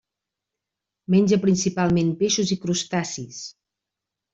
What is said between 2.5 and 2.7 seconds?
i